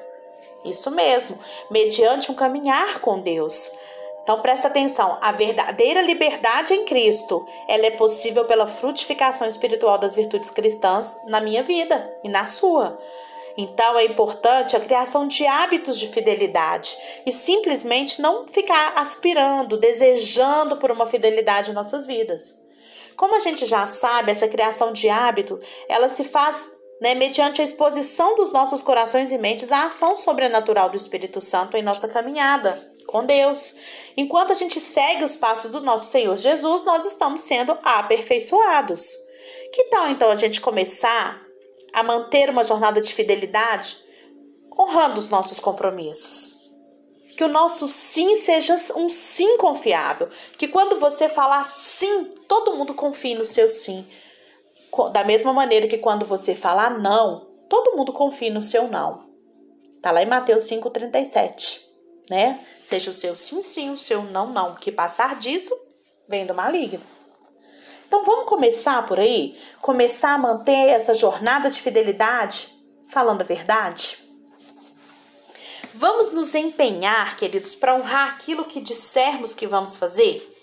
Isso 0.65 0.91
mesmo, 0.91 1.39
mediante 1.71 2.33
um 2.33 2.35
caminhar 2.35 3.01
com 3.01 3.21
Deus 3.21 3.77
Então 4.23 4.41
presta 4.41 4.69
atenção, 4.69 5.19
a 5.21 5.31
verdadeira 5.31 6.01
liberdade 6.01 6.73
em 6.73 6.87
Cristo, 6.87 7.47
ela 7.69 7.85
é 7.85 7.91
possível 7.91 8.47
pela 8.47 8.67
frutificação 8.67 9.47
espiritual 9.47 9.99
das 9.99 10.15
virtudes 10.15 10.51
cristãs 10.51 11.19
na 11.27 11.39
minha 11.39 11.63
vida 11.63 12.11
e 12.25 12.31
na 12.31 12.47
sua. 12.47 12.99
Então 13.61 13.99
é 13.99 14.05
importante 14.05 14.77
a 14.77 14.81
criação 14.81 15.27
de 15.27 15.45
hábitos 15.45 15.99
de 15.99 16.07
fidelidade 16.07 16.97
e 17.27 17.33
simplesmente 17.33 18.23
não 18.23 18.47
ficar 18.47 18.93
aspirando, 18.95 19.77
desejando 19.77 20.77
por 20.77 20.93
uma 20.93 21.07
fidelidade 21.07 21.73
em 21.73 21.75
nossas 21.75 22.07
vidas. 22.07 22.63
Como 23.17 23.35
a 23.35 23.41
gente 23.41 23.67
já 23.67 23.85
sabe, 23.89 24.31
essa 24.31 24.47
criação 24.47 24.93
de 24.93 25.09
hábito, 25.09 25.59
ela 25.89 26.09
se 26.09 26.23
faz 26.23 26.71
né, 27.01 27.17
mediante 27.17 27.61
a 27.61 27.65
exposição 27.65 28.37
dos 28.37 28.53
nossos 28.53 28.81
corações 28.81 29.33
e 29.33 29.39
mentes 29.39 29.73
à 29.73 29.87
ação 29.87 30.17
sobrenatural 30.17 30.89
do 30.89 30.97
Espírito 30.97 31.41
Santo 31.41 31.77
em 31.77 31.83
nossa 31.83 32.07
caminhada 32.07 32.81
com 33.09 33.25
Deus. 33.25 33.75
Enquanto 34.17 34.53
a 34.53 34.55
gente 34.55 34.79
segue 34.79 35.25
os 35.25 35.35
passos 35.35 35.73
do 35.73 35.81
nosso 35.81 36.13
Senhor 36.13 36.37
Jesus, 36.37 36.85
nós 36.85 37.05
estamos 37.05 37.41
sendo 37.41 37.77
aperfeiçoados. 37.83 39.17
Que 39.73 39.85
tal 39.87 40.11
então 40.11 40.31
a 40.31 40.37
gente 40.37 40.61
começar 40.61 41.48
a 41.99 42.03
manter 42.03 42.51
uma 42.51 42.65
jornada 42.65 43.01
de 43.01 43.15
fidelidade, 43.15 43.97
honrando 44.79 45.19
os 45.19 45.29
nossos 45.29 45.59
compromissos? 45.59 46.59
Que 47.37 47.45
o 47.45 47.49
nosso 47.49 47.87
sim 47.87 48.35
seja 48.37 48.77
um 48.97 49.09
sim 49.09 49.57
confiável. 49.59 50.29
Que 50.57 50.67
quando 50.67 50.99
você 50.99 51.29
falar 51.29 51.65
sim, 51.65 52.25
todo 52.49 52.75
mundo 52.75 52.95
confie 52.95 53.35
no 53.35 53.47
seu 53.47 53.69
sim. 53.69 54.07
Da 55.13 55.23
mesma 55.23 55.53
maneira 55.53 55.87
que 55.87 55.99
quando 55.99 56.27
você 56.27 56.55
falar 56.55 56.99
não, 56.99 57.47
todo 57.69 57.97
mundo 57.97 58.13
confie 58.13 58.51
no 58.51 58.63
seu 58.63 58.89
não. 58.89 59.29
Tá 60.03 60.11
lá 60.11 60.23
em 60.23 60.27
Mateus 60.27 60.63
5,37, 60.65 61.81
né? 62.31 62.61
Seja 62.87 63.11
o 63.11 63.15
seu 63.15 63.37
sim, 63.37 63.63
sim, 63.63 63.91
o 63.91 63.99
seu 63.99 64.23
não, 64.23 64.49
não. 64.49 64.75
Que 64.75 64.91
passar 64.91 65.37
disso 65.37 65.75
vem 66.29 66.47
do 66.47 66.55
maligno. 66.55 67.18
Então 68.09 68.25
vamos 68.25 68.49
começar 68.49 69.07
por 69.07 69.21
aí? 69.21 69.57
Começar 69.81 70.33
a 70.33 70.39
manter 70.39 70.89
essa 70.89 71.15
jornada 71.15 71.71
de 71.71 71.81
fidelidade 71.81 72.69
falando 73.07 73.43
a 73.43 73.45
verdade? 73.45 74.19
Vamos 75.95 76.33
nos 76.33 76.55
empenhar, 76.55 77.37
queridos, 77.37 77.75
para 77.75 77.95
honrar 77.95 78.31
aquilo 78.31 78.65
que 78.65 78.81
dissermos 78.81 79.55
que 79.55 79.67
vamos 79.67 79.95
fazer? 79.95 80.57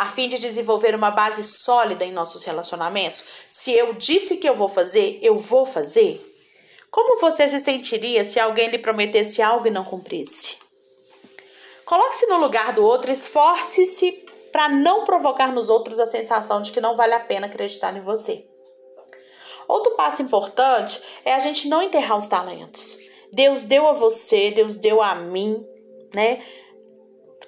a 0.00 0.06
fim 0.06 0.28
de 0.28 0.38
desenvolver 0.38 0.94
uma 0.94 1.10
base 1.10 1.44
sólida 1.44 2.06
em 2.06 2.12
nossos 2.12 2.42
relacionamentos? 2.42 3.22
Se 3.50 3.70
eu 3.70 3.92
disse 3.92 4.38
que 4.38 4.48
eu 4.48 4.56
vou 4.56 4.66
fazer, 4.66 5.18
eu 5.20 5.38
vou 5.38 5.66
fazer? 5.66 6.26
Como 6.90 7.20
você 7.20 7.46
se 7.46 7.58
sentiria 7.58 8.24
se 8.24 8.40
alguém 8.40 8.70
lhe 8.70 8.78
prometesse 8.78 9.42
algo 9.42 9.66
e 9.66 9.70
não 9.70 9.84
cumprisse? 9.84 10.56
Coloque-se 11.84 12.26
no 12.28 12.38
lugar 12.38 12.72
do 12.72 12.82
outro, 12.82 13.12
esforce-se 13.12 14.24
para 14.52 14.68
não 14.68 15.04
provocar 15.04 15.52
nos 15.52 15.68
outros 15.68 15.98
a 15.98 16.06
sensação 16.06 16.62
de 16.62 16.72
que 16.72 16.80
não 16.80 16.96
vale 16.96 17.14
a 17.14 17.20
pena 17.20 17.46
acreditar 17.46 17.96
em 17.96 18.00
você. 18.00 18.46
Outro 19.68 19.94
passo 19.94 20.22
importante 20.22 21.00
é 21.24 21.32
a 21.32 21.38
gente 21.38 21.68
não 21.68 21.82
enterrar 21.82 22.18
os 22.18 22.26
talentos. 22.26 22.98
Deus 23.32 23.64
deu 23.64 23.86
a 23.86 23.92
você, 23.92 24.50
Deus 24.50 24.76
deu 24.76 25.00
a 25.00 25.14
mim, 25.14 25.64
né? 26.12 26.42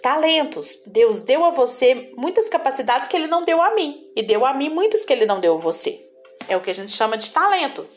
talentos. 0.03 0.83
Deus 0.87 1.21
deu 1.21 1.45
a 1.45 1.51
você 1.51 2.11
muitas 2.17 2.49
capacidades 2.49 3.09
que 3.09 3.17
ele 3.17 3.29
não 3.29 3.45
deu 3.45 3.63
a 3.63 3.75
mim. 3.75 4.11
E 4.15 4.23
deu 4.23 4.45
a 4.45 4.53
mim 4.53 4.69
muitas 4.69 5.05
que 5.05 5.13
ele 5.13 5.25
não 5.25 5.41
deu 5.41 5.55
a 5.55 5.61
você. 5.61 6.05
É 6.49 6.57
o 6.57 6.61
que 6.61 6.71
a 6.71 6.75
gente 6.75 6.91
chama 6.91 7.17
de 7.17 7.31
talento. 7.31 7.89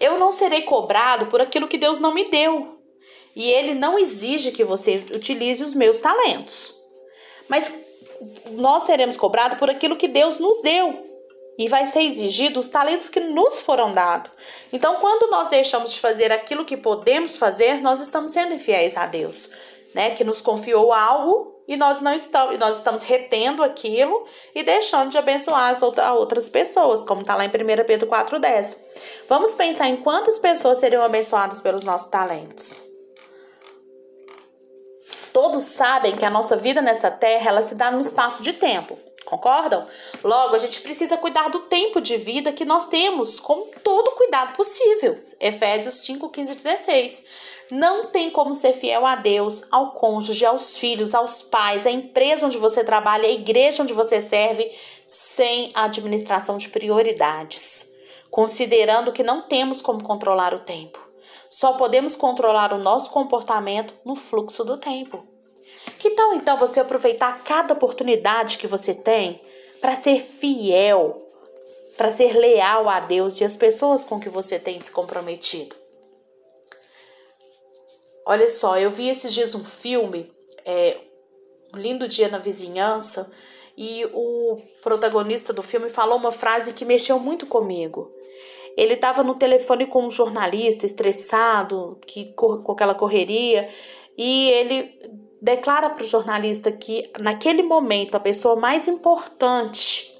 Eu 0.00 0.18
não 0.18 0.30
serei 0.30 0.62
cobrado 0.62 1.26
por 1.26 1.40
aquilo 1.40 1.68
que 1.68 1.76
Deus 1.76 1.98
não 1.98 2.14
me 2.14 2.24
deu. 2.28 2.78
E 3.34 3.50
ele 3.50 3.74
não 3.74 3.98
exige 3.98 4.52
que 4.52 4.62
você 4.62 5.04
utilize 5.12 5.62
os 5.62 5.74
meus 5.74 5.98
talentos. 5.98 6.83
Mas 7.48 7.72
nós 8.52 8.84
seremos 8.84 9.16
cobrados 9.16 9.58
por 9.58 9.70
aquilo 9.70 9.96
que 9.96 10.08
Deus 10.08 10.38
nos 10.38 10.62
deu. 10.62 11.12
E 11.56 11.68
vai 11.68 11.86
ser 11.86 12.00
exigido 12.00 12.58
os 12.58 12.66
talentos 12.66 13.08
que 13.08 13.20
nos 13.20 13.60
foram 13.60 13.94
dados. 13.94 14.30
Então, 14.72 14.96
quando 14.96 15.30
nós 15.30 15.48
deixamos 15.48 15.92
de 15.92 16.00
fazer 16.00 16.32
aquilo 16.32 16.64
que 16.64 16.76
podemos 16.76 17.36
fazer, 17.36 17.80
nós 17.80 18.00
estamos 18.00 18.32
sendo 18.32 18.54
infiéis 18.54 18.96
a 18.96 19.06
Deus 19.06 19.52
né, 19.94 20.10
que 20.10 20.24
nos 20.24 20.42
confiou 20.42 20.92
algo 20.92 21.54
e 21.66 21.76
nós 21.76 22.00
não 22.02 22.12
estamos, 22.12 22.58
nós 22.58 22.76
estamos 22.76 23.02
retendo 23.02 23.62
aquilo 23.62 24.26
e 24.54 24.62
deixando 24.62 25.10
de 25.10 25.16
abençoar 25.16 25.70
as 25.70 25.80
outras 25.82 26.48
pessoas, 26.48 27.04
como 27.04 27.22
está 27.22 27.36
lá 27.36 27.44
em 27.44 27.48
1 27.48 27.52
Pedro 27.86 28.08
4,10. 28.08 28.76
Vamos 29.28 29.54
pensar 29.54 29.88
em 29.88 29.96
quantas 29.96 30.38
pessoas 30.38 30.78
seriam 30.78 31.02
abençoadas 31.02 31.60
pelos 31.60 31.84
nossos 31.84 32.08
talentos. 32.08 32.83
Todos 35.34 35.64
sabem 35.64 36.14
que 36.14 36.24
a 36.24 36.30
nossa 36.30 36.56
vida 36.56 36.80
nessa 36.80 37.10
terra 37.10 37.48
ela 37.48 37.62
se 37.62 37.74
dá 37.74 37.90
num 37.90 38.00
espaço 38.00 38.40
de 38.40 38.52
tempo. 38.52 38.96
Concordam? 39.24 39.84
Logo, 40.22 40.54
a 40.54 40.58
gente 40.58 40.80
precisa 40.80 41.16
cuidar 41.16 41.50
do 41.50 41.58
tempo 41.58 42.00
de 42.00 42.16
vida 42.16 42.52
que 42.52 42.64
nós 42.64 42.86
temos 42.86 43.40
com 43.40 43.66
todo 43.82 44.06
o 44.06 44.12
cuidado 44.12 44.54
possível. 44.54 45.20
Efésios 45.40 45.96
5, 45.96 46.28
15 46.28 46.52
e 46.52 46.54
16. 46.54 47.24
Não 47.72 48.06
tem 48.06 48.30
como 48.30 48.54
ser 48.54 48.74
fiel 48.74 49.04
a 49.04 49.16
Deus, 49.16 49.64
ao 49.72 49.90
cônjuge, 49.90 50.46
aos 50.46 50.76
filhos, 50.76 51.16
aos 51.16 51.42
pais, 51.42 51.84
à 51.84 51.90
empresa 51.90 52.46
onde 52.46 52.56
você 52.56 52.84
trabalha, 52.84 53.26
à 53.26 53.32
igreja 53.32 53.82
onde 53.82 53.92
você 53.92 54.22
serve, 54.22 54.70
sem 55.04 55.72
a 55.74 55.86
administração 55.86 56.58
de 56.58 56.68
prioridades, 56.68 57.92
considerando 58.30 59.10
que 59.10 59.24
não 59.24 59.42
temos 59.42 59.82
como 59.82 60.00
controlar 60.00 60.54
o 60.54 60.60
tempo. 60.60 61.03
Só 61.54 61.74
podemos 61.74 62.16
controlar 62.16 62.72
o 62.72 62.78
nosso 62.78 63.10
comportamento 63.10 63.94
no 64.04 64.16
fluxo 64.16 64.64
do 64.64 64.76
tempo. 64.76 65.24
Que 66.00 66.10
tal 66.10 66.34
então 66.34 66.58
você 66.58 66.80
aproveitar 66.80 67.44
cada 67.44 67.74
oportunidade 67.74 68.58
que 68.58 68.66
você 68.66 68.92
tem 68.92 69.40
para 69.80 69.94
ser 69.94 70.20
fiel, 70.20 71.30
para 71.96 72.10
ser 72.10 72.36
leal 72.36 72.88
a 72.88 72.98
Deus 72.98 73.40
e 73.40 73.44
às 73.44 73.54
pessoas 73.54 74.02
com 74.02 74.18
que 74.18 74.28
você 74.28 74.58
tem 74.58 74.82
se 74.82 74.90
comprometido? 74.90 75.76
Olha 78.26 78.48
só, 78.48 78.76
eu 78.76 78.90
vi 78.90 79.08
esses 79.08 79.32
dias 79.32 79.54
um 79.54 79.64
filme, 79.64 80.32
é, 80.64 80.98
Um 81.72 81.78
Lindo 81.78 82.08
Dia 82.08 82.26
na 82.26 82.38
Vizinhança, 82.38 83.32
e 83.76 84.04
o 84.12 84.60
protagonista 84.82 85.52
do 85.52 85.62
filme 85.62 85.88
falou 85.88 86.18
uma 86.18 86.32
frase 86.32 86.72
que 86.72 86.84
mexeu 86.84 87.20
muito 87.20 87.46
comigo. 87.46 88.12
Ele 88.76 88.94
estava 88.94 89.22
no 89.22 89.36
telefone 89.36 89.86
com 89.86 90.04
um 90.06 90.10
jornalista 90.10 90.84
estressado, 90.84 91.98
que 92.06 92.32
com 92.34 92.72
aquela 92.72 92.94
correria, 92.94 93.68
e 94.16 94.50
ele 94.50 94.98
declara 95.40 95.90
para 95.90 96.02
o 96.02 96.06
jornalista 96.06 96.72
que 96.72 97.10
naquele 97.20 97.62
momento 97.62 98.14
a 98.14 98.20
pessoa 98.20 98.56
mais 98.56 98.88
importante 98.88 100.18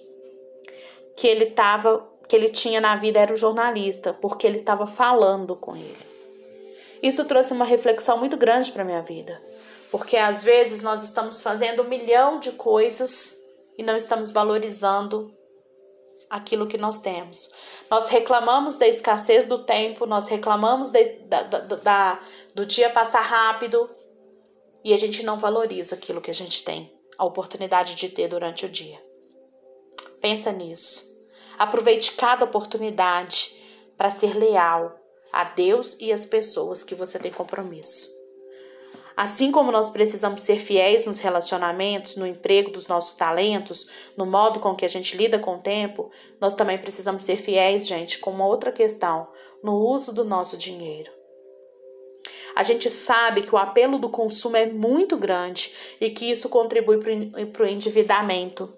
que 1.17 1.27
ele 1.27 1.47
tava, 1.47 2.07
que 2.29 2.37
ele 2.37 2.49
tinha 2.49 2.81
na 2.81 2.95
vida 2.97 3.19
era 3.19 3.33
o 3.33 3.37
jornalista, 3.37 4.13
porque 4.13 4.47
ele 4.47 4.59
estava 4.59 4.87
falando 4.87 5.57
com 5.57 5.75
ele. 5.77 6.15
Isso 7.03 7.25
trouxe 7.25 7.53
uma 7.53 7.65
reflexão 7.65 8.19
muito 8.19 8.37
grande 8.37 8.71
para 8.73 8.85
minha 8.85 9.03
vida, 9.03 9.41
porque 9.91 10.17
às 10.17 10.43
vezes 10.43 10.83
nós 10.83 11.03
estamos 11.03 11.41
fazendo 11.41 11.83
um 11.83 11.89
milhão 11.89 12.39
de 12.39 12.53
coisas 12.53 13.41
e 13.77 13.83
não 13.83 13.97
estamos 13.97 14.31
valorizando 14.31 15.33
aquilo 16.35 16.67
que 16.67 16.77
nós 16.77 16.99
temos. 16.99 17.51
Nós 17.89 18.09
reclamamos 18.09 18.75
da 18.75 18.89
escassez 18.89 19.47
do 19.47 19.61
tempo, 19.61 20.05
nós 20.05 20.29
reclamamos 20.29 20.91
de, 20.91 21.05
da, 21.27 21.43
da, 21.43 21.59
da, 21.61 22.21
do 22.53 22.67
dia 22.67 22.91
passar 22.91 23.21
rápido, 23.21 23.89
e 24.83 24.93
a 24.93 24.97
gente 24.97 25.23
não 25.23 25.39
valoriza 25.39 25.95
aquilo 25.95 26.21
que 26.21 26.31
a 26.31 26.35
gente 26.35 26.65
tem, 26.65 26.93
a 27.17 27.25
oportunidade 27.25 27.95
de 27.95 28.09
ter 28.09 28.27
durante 28.27 28.67
o 28.67 28.69
dia. 28.69 29.01
Pensa 30.21 30.51
nisso. 30.51 31.15
Aproveite 31.57 32.13
cada 32.13 32.45
oportunidade 32.45 33.55
para 33.97 34.11
ser 34.11 34.37
leal 34.37 34.99
a 35.33 35.45
Deus 35.45 35.97
e 36.01 36.13
às 36.13 36.25
pessoas 36.25 36.83
que 36.83 36.97
você 36.97 37.19
tem 37.19 37.31
compromisso. 37.31 38.14
Assim 39.17 39.53
como 39.53 39.71
nós 39.71 39.91
precisamos 39.91 40.43
ser 40.43 40.59
fiéis 40.59 41.07
nos 41.07 41.21
relacionamentos, 41.21 42.17
no 42.17 42.27
emprego 42.27 42.71
dos 42.71 42.89
nossos 42.89 43.15
talentos, 43.15 43.89
no 44.17 44.27
modo 44.27 44.59
com 44.59 44.75
que 44.75 44.85
a 44.85 44.89
gente 44.89 45.17
lida 45.17 45.39
com 45.39 45.57
o 45.57 45.61
tempo, 45.61 46.11
nós 46.41 46.53
também 46.53 46.79
precisamos 46.79 47.23
ser 47.23 47.37
fiéis, 47.37 47.87
gente, 47.87 48.19
com 48.19 48.31
uma 48.31 48.47
outra 48.47 48.73
questão, 48.73 49.29
no 49.63 49.77
uso 49.77 50.13
do 50.13 50.25
nosso 50.25 50.57
dinheiro. 50.57 51.13
A 52.57 52.63
gente 52.63 52.91
sabe 52.91 53.43
que 53.43 53.55
o 53.55 53.59
apelo 53.59 53.99
do 53.99 54.09
consumo 54.09 54.57
é 54.57 54.67
muito 54.67 55.17
grande 55.17 55.73
e 56.01 56.11
que 56.11 56.31
isso 56.31 56.49
contribui 56.49 56.99
para 56.99 57.65
o 57.65 57.69
endividamento. 57.69 58.73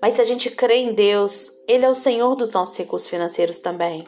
Mas 0.00 0.14
se 0.14 0.20
a 0.20 0.24
gente 0.24 0.50
crê 0.50 0.76
em 0.76 0.92
Deus, 0.92 1.62
Ele 1.66 1.84
é 1.84 1.90
o 1.90 1.94
Senhor 1.94 2.34
dos 2.34 2.50
nossos 2.50 2.76
recursos 2.76 3.08
financeiros 3.08 3.58
também. 3.58 4.06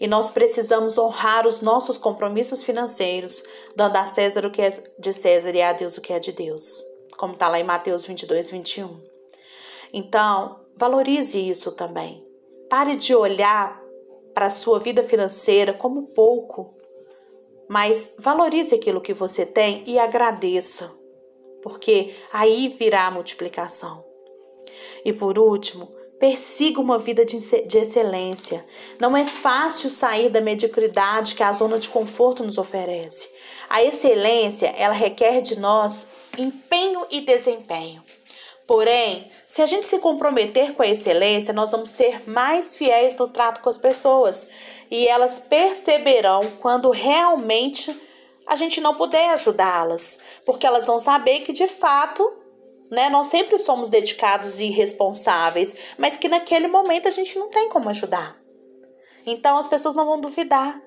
E 0.00 0.06
nós 0.06 0.30
precisamos 0.30 0.98
honrar 0.98 1.46
os 1.46 1.60
nossos 1.60 1.96
compromissos 1.96 2.62
financeiros, 2.62 3.42
dando 3.76 3.96
a 3.96 4.06
César 4.06 4.44
o 4.46 4.50
que 4.50 4.62
é 4.62 4.70
de 4.98 5.12
César 5.12 5.54
e 5.54 5.62
a 5.62 5.72
Deus 5.72 5.96
o 5.96 6.00
que 6.00 6.12
é 6.12 6.18
de 6.18 6.32
Deus, 6.32 6.82
como 7.16 7.34
está 7.34 7.48
lá 7.48 7.60
em 7.60 7.64
Mateus 7.64 8.04
22, 8.04 8.50
21. 8.50 9.00
Então, 9.92 10.60
valorize 10.76 11.38
isso 11.38 11.72
também. 11.72 12.26
Pare 12.68 12.96
de 12.96 13.14
olhar 13.14 13.80
para 14.34 14.46
a 14.46 14.50
sua 14.50 14.80
vida 14.80 15.04
financeira 15.04 15.72
como 15.72 16.08
pouco 16.08 16.74
mas 17.68 18.14
valorize 18.18 18.74
aquilo 18.74 19.00
que 19.00 19.14
você 19.14 19.46
tem 19.46 19.82
e 19.86 19.98
agradeça. 19.98 21.02
porque 21.62 22.14
aí 22.30 22.68
virá 22.68 23.06
a 23.06 23.10
multiplicação. 23.10 24.04
E 25.02 25.14
por 25.14 25.38
último, 25.38 25.90
persiga 26.18 26.80
uma 26.80 26.98
vida 26.98 27.24
de, 27.24 27.36
excelência. 27.36 28.64
Não 28.98 29.16
é 29.16 29.24
fácil 29.24 29.90
sair 29.90 30.30
da 30.30 30.40
mediocridade 30.40 31.34
que 31.34 31.42
a 31.42 31.52
zona 31.52 31.78
de 31.78 31.88
conforto 31.88 32.42
nos 32.44 32.58
oferece. 32.58 33.28
A 33.68 33.82
excelência, 33.82 34.74
ela 34.76 34.94
requer 34.94 35.40
de 35.40 35.58
nós 35.58 36.08
empenho 36.38 37.06
e 37.10 37.20
desempenho. 37.20 38.02
Porém, 38.66 39.30
se 39.46 39.60
a 39.60 39.66
gente 39.66 39.86
se 39.86 39.98
comprometer 39.98 40.72
com 40.72 40.82
a 40.82 40.88
excelência, 40.88 41.52
nós 41.52 41.70
vamos 41.70 41.90
ser 41.90 42.28
mais 42.28 42.76
fiéis 42.76 43.14
no 43.16 43.28
trato 43.28 43.60
com 43.60 43.68
as 43.68 43.76
pessoas 43.76 44.46
e 44.90 45.06
elas 45.06 45.38
perceberão 45.38 46.52
quando 46.60 46.90
realmente 46.90 47.94
a 48.46 48.56
gente 48.56 48.80
não 48.80 48.94
puder 48.94 49.30
ajudá-las, 49.30 50.18
porque 50.44 50.66
elas 50.66 50.86
vão 50.86 50.98
saber 50.98 51.40
que 51.40 51.52
de 51.52 51.66
fato, 51.66 52.30
né, 52.90 53.08
nós 53.08 53.28
sempre 53.28 53.58
somos 53.58 53.88
dedicados 53.88 54.60
e 54.60 54.70
responsáveis, 54.70 55.74
mas 55.98 56.16
que 56.16 56.28
naquele 56.28 56.68
momento 56.68 57.08
a 57.08 57.10
gente 57.10 57.38
não 57.38 57.48
tem 57.48 57.68
como 57.68 57.88
ajudar. 57.88 58.40
Então 59.26 59.58
as 59.58 59.66
pessoas 59.66 59.94
não 59.94 60.06
vão 60.06 60.20
duvidar. 60.20 60.80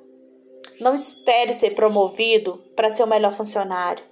Não 0.79 0.93
espere 0.93 1.53
ser 1.53 1.73
promovido 1.73 2.61
para 2.75 2.89
ser 2.89 3.03
o 3.03 3.07
melhor 3.07 3.33
funcionário. 3.33 4.03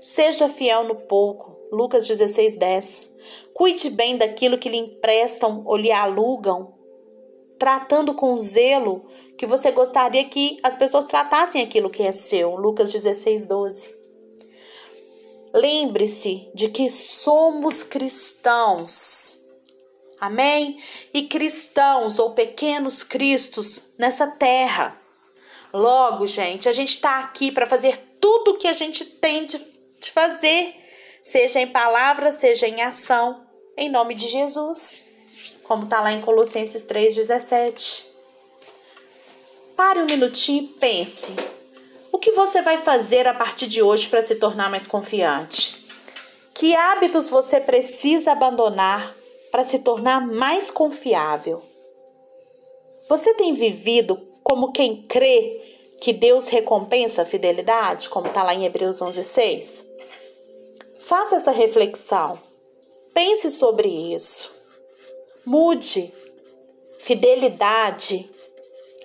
Seja 0.00 0.48
fiel 0.48 0.84
no 0.84 0.94
pouco 0.94 1.56
Lucas 1.72 2.06
16, 2.06 2.56
10. 2.56 3.16
Cuide 3.52 3.90
bem 3.90 4.16
daquilo 4.16 4.58
que 4.58 4.68
lhe 4.68 4.76
emprestam 4.76 5.62
ou 5.64 5.76
lhe 5.76 5.90
alugam, 5.90 6.74
tratando 7.58 8.14
com 8.14 8.38
zelo 8.38 9.06
que 9.36 9.46
você 9.46 9.72
gostaria 9.72 10.24
que 10.24 10.58
as 10.62 10.76
pessoas 10.76 11.06
tratassem 11.06 11.62
aquilo 11.62 11.90
que 11.90 12.02
é 12.02 12.12
seu. 12.12 12.56
Lucas 12.56 12.92
16, 12.92 13.46
12. 13.46 13.95
Lembre-se 15.56 16.50
de 16.54 16.68
que 16.68 16.90
somos 16.90 17.82
cristãos. 17.82 19.40
Amém? 20.20 20.78
E 21.14 21.22
cristãos 21.22 22.18
ou 22.18 22.32
pequenos 22.32 23.02
cristos 23.02 23.94
nessa 23.96 24.26
terra. 24.26 25.00
Logo, 25.72 26.26
gente, 26.26 26.68
a 26.68 26.72
gente 26.72 26.90
está 26.90 27.20
aqui 27.20 27.50
para 27.50 27.66
fazer 27.66 27.96
tudo 28.20 28.50
o 28.50 28.58
que 28.58 28.68
a 28.68 28.74
gente 28.74 29.02
tem 29.06 29.46
de, 29.46 29.56
de 29.98 30.12
fazer 30.12 30.74
seja 31.22 31.58
em 31.58 31.66
palavra, 31.66 32.32
seja 32.32 32.68
em 32.68 32.82
ação, 32.82 33.46
em 33.78 33.88
nome 33.88 34.12
de 34.12 34.28
Jesus, 34.28 35.06
como 35.64 35.84
está 35.84 36.02
lá 36.02 36.12
em 36.12 36.20
Colossenses 36.20 36.84
3,17. 36.84 38.04
Pare 39.74 40.00
um 40.00 40.04
minutinho 40.06 40.64
e 40.64 40.68
pense: 40.78 41.32
o 42.12 42.18
que 42.18 42.32
você 42.32 42.62
vai 42.62 42.78
fazer 42.78 43.26
a 43.26 43.34
partir 43.34 43.66
de 43.66 43.82
hoje 43.82 44.08
para 44.08 44.22
se 44.22 44.36
tornar 44.36 44.70
mais 44.70 44.86
confiante? 44.86 45.84
Que 46.54 46.74
hábitos 46.74 47.28
você 47.28 47.60
precisa 47.60 48.32
abandonar 48.32 49.14
para 49.50 49.64
se 49.64 49.78
tornar 49.80 50.26
mais 50.26 50.70
confiável? 50.70 51.62
Você 53.08 53.34
tem 53.34 53.52
vivido 53.52 54.16
como 54.42 54.72
quem 54.72 55.02
crê 55.02 55.62
que 56.00 56.12
Deus 56.12 56.48
recompensa 56.48 57.22
a 57.22 57.26
fidelidade, 57.26 58.08
como 58.08 58.28
está 58.28 58.42
lá 58.42 58.54
em 58.54 58.64
Hebreus 58.64 59.00
11,6? 59.00 59.84
Faça 61.00 61.36
essa 61.36 61.50
reflexão. 61.50 62.38
Pense 63.14 63.50
sobre 63.50 63.88
isso. 63.88 64.54
Mude. 65.44 66.12
Fidelidade, 66.98 68.28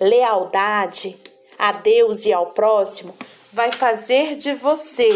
lealdade 0.00 1.16
a 1.62 1.70
Deus 1.70 2.26
e 2.26 2.32
ao 2.32 2.52
próximo 2.52 3.16
vai 3.52 3.70
fazer 3.70 4.34
de 4.34 4.52
você, 4.52 5.08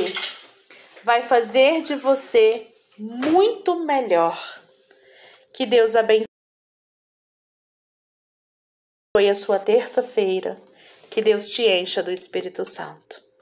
vai 1.03 1.21
fazer 1.21 1.83
de 1.83 1.97
você 1.97 2.73
muito 2.97 3.85
melhor. 3.85 4.63
Que 5.53 5.67
Deus 5.67 5.97
abençoe 5.97 6.29
a 9.29 9.35
sua 9.35 9.59
terça-feira. 9.59 10.63
Que 11.11 11.21
Deus 11.21 11.51
te 11.51 11.63
encha 11.63 12.01
do 12.01 12.13
Espírito 12.13 12.65
Santo. 12.65 13.26